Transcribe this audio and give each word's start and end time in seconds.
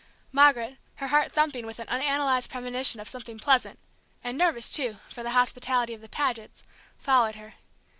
Margaret, 0.31 0.79
her 0.95 1.09
heart 1.09 1.31
thumping 1.31 1.67
with 1.67 1.77
an 1.77 1.85
unanalyzed 1.85 2.49
premonition 2.49 2.99
of 2.99 3.07
something 3.07 3.37
pleasant, 3.37 3.77
and 4.23 4.35
nervous, 4.35 4.71
too, 4.71 4.97
for 5.09 5.21
the 5.21 5.29
hospitality 5.37 5.93
of 5.93 6.01
the 6.01 6.09
Pagets, 6.09 6.63
followed 6.97 7.35
her. 7.35 7.53